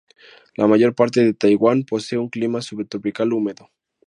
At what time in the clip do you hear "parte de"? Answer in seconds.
0.95-1.35